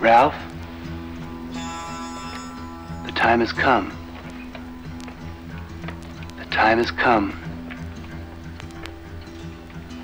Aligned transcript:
Ralph, 0.00 0.36
the 3.04 3.12
time 3.16 3.40
has 3.40 3.50
come. 3.50 3.92
The 6.38 6.44
time 6.50 6.78
has 6.78 6.92
come 6.92 7.32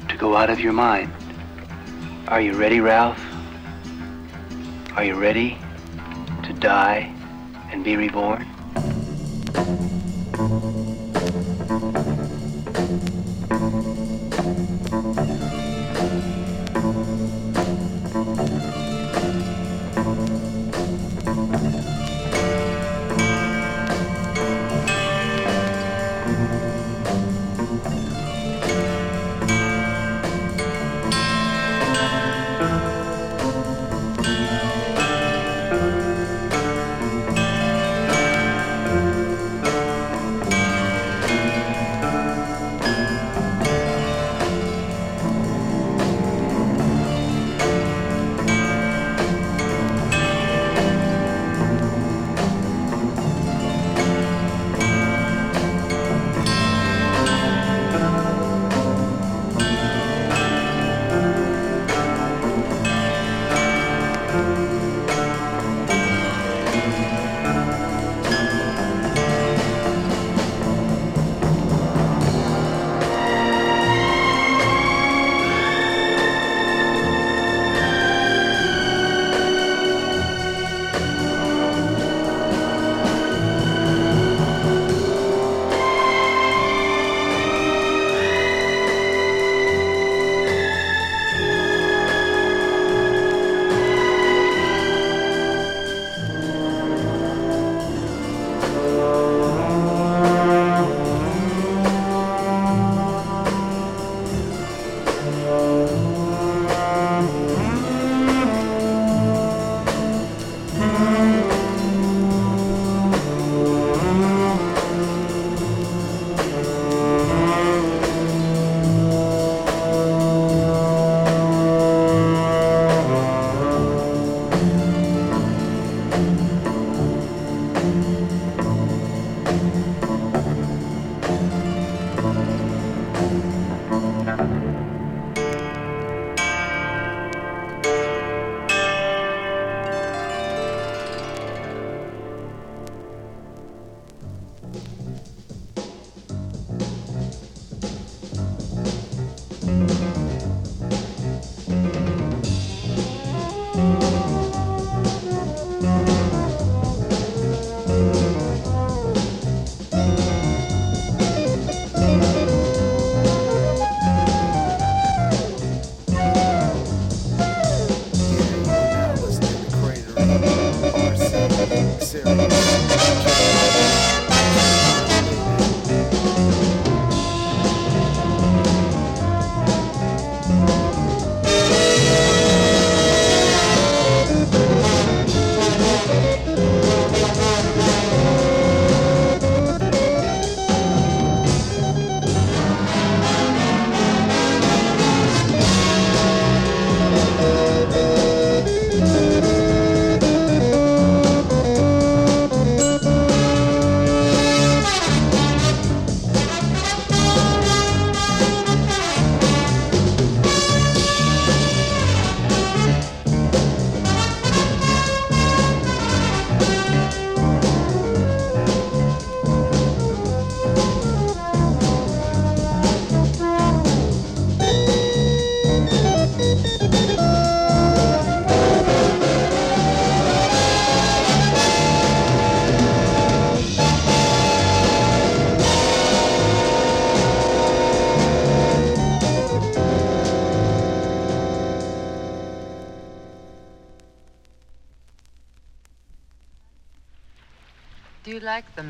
to 0.09 0.17
go 0.17 0.37
out 0.37 0.51
of 0.51 0.59
your 0.59 0.73
mind. 0.73 1.13
Are 2.27 2.41
you 2.41 2.55
ready, 2.55 2.81
Ralph? 2.81 3.25
Are 4.97 5.05
you 5.05 5.15
ready 5.15 5.59
to 6.43 6.53
die 6.55 7.15
and 7.71 7.85
be 7.85 7.97
reborn? 7.97 8.54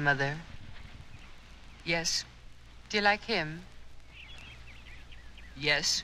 Mother? 0.02 0.36
Yes. 1.84 2.24
Do 2.88 2.96
you 2.96 3.02
like 3.02 3.24
him? 3.24 3.62
Yes. 5.56 6.02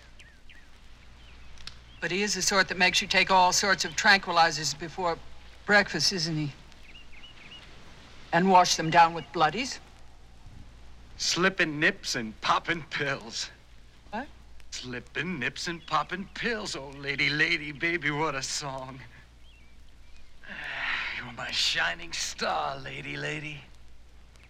But 2.01 2.11
he 2.11 2.23
is 2.23 2.35
the 2.35 2.43
sort 2.43 2.69
that 2.69 2.79
makes 2.79 3.03
you 3.03 3.09
take 3.09 3.31
all 3.31 3.53
sorts 3.53 3.85
of 3.85 3.95
tranquilizers 3.97 4.79
before 4.79 5.19
breakfast, 5.67 6.13
isn't 6.13 6.37
he? 6.37 6.53
And 8.33 8.51
wash 8.51 8.77
them 8.77 8.91
down 8.91 9.13
with 9.13 9.25
bloodies? 9.33 9.81
Slipping 11.17 11.79
nips 11.79 12.15
and 12.15 12.39
popping 12.41 12.85
pills. 12.91 13.51
What? 14.11 14.27
Slipping 14.71 15.39
nips 15.39 15.69
and 15.69 15.85
popping 15.87 16.29
pills. 16.35 16.77
Oh, 16.77 16.93
lady, 16.99 17.29
lady, 17.29 17.73
baby, 17.73 18.11
what 18.11 18.35
a 18.35 18.43
song. 18.43 19.01
You're 21.17 21.33
my 21.35 21.51
shining 21.51 22.13
star, 22.13 22.79
lady, 22.79 23.17
lady. 23.17 23.61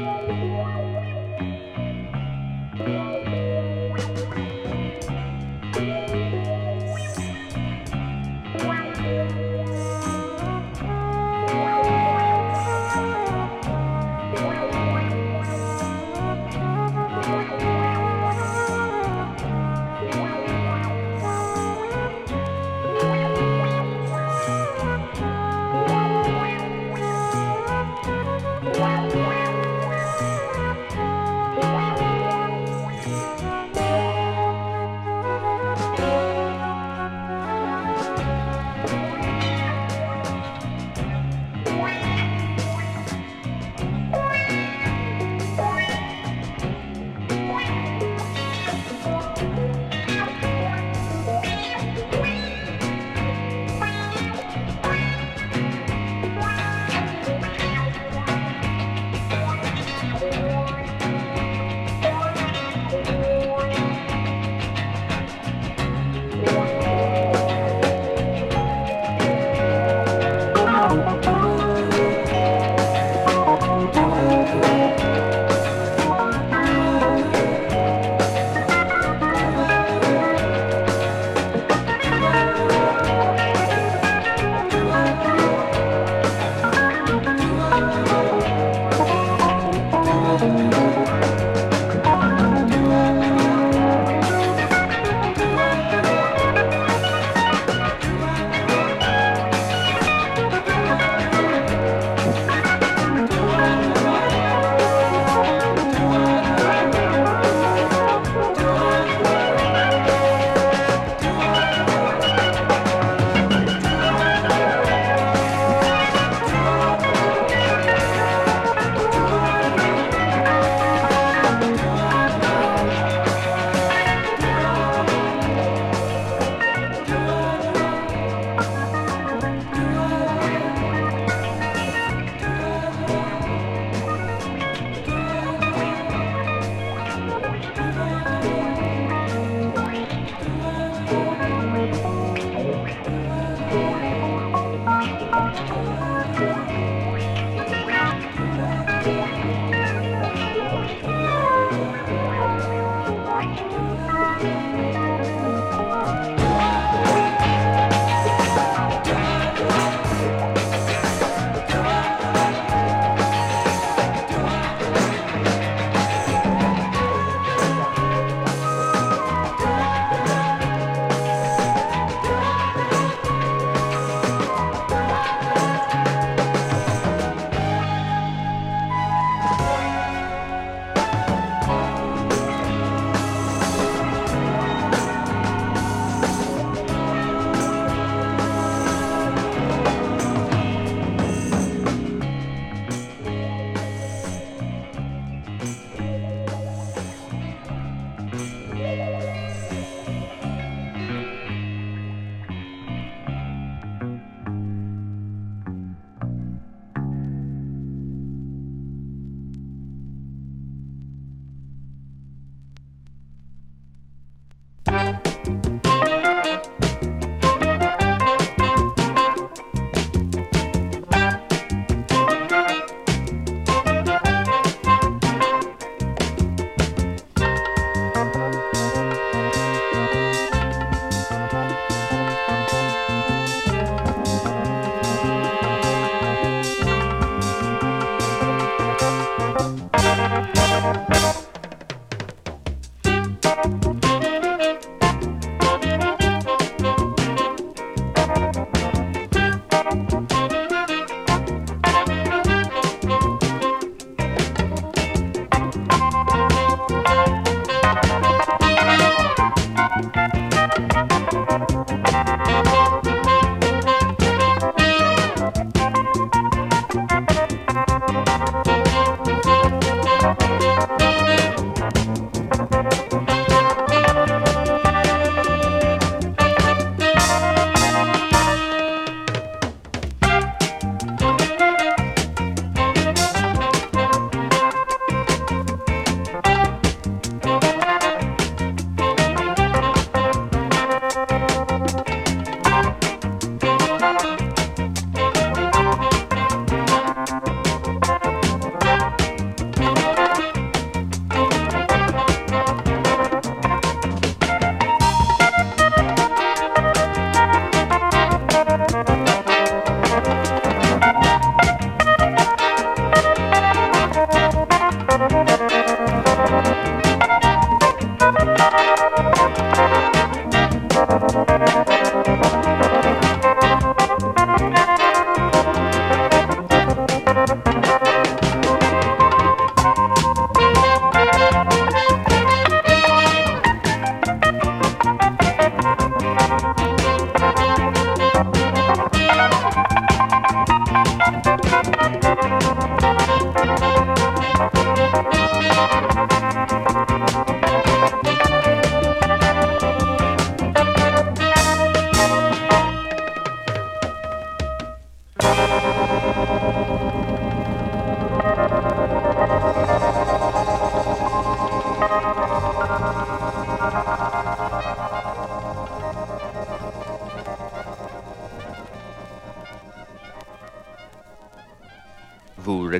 Música 0.00 0.60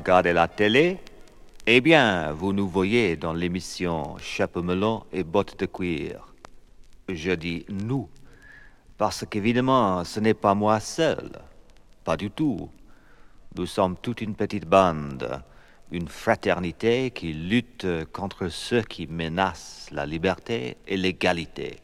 regardez 0.01 0.33
la 0.33 0.49
télé 0.49 0.99
Eh 1.67 1.83
bien, 1.83 2.33
vous 2.33 2.55
nous 2.55 2.67
voyez 2.67 3.17
dans 3.17 3.35
l'émission 3.35 4.17
Chapeau 4.17 4.63
melon 4.63 5.05
et 5.13 5.25
bottes 5.25 5.59
de 5.59 5.67
cuir. 5.67 6.33
Je 7.07 7.33
dis 7.33 7.67
nous, 7.69 8.09
parce 8.97 9.27
qu'évidemment, 9.29 10.03
ce 10.05 10.19
n'est 10.21 10.41
pas 10.47 10.55
moi 10.55 10.81
seul. 10.81 11.31
Pas 12.03 12.17
du 12.17 12.31
tout. 12.31 12.71
Nous 13.57 13.67
sommes 13.67 13.97
toute 14.01 14.23
une 14.23 14.35
petite 14.35 14.65
bande, 14.65 15.43
une 15.91 16.09
fraternité 16.09 17.11
qui 17.11 17.35
lutte 17.35 17.87
contre 18.11 18.49
ceux 18.49 18.83
qui 18.83 19.07
menacent 19.07 19.89
la 19.93 20.07
liberté 20.07 20.79
et 20.87 20.97
l'égalité. 20.97 21.77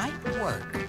Might 0.00 0.24
work. 0.40 0.80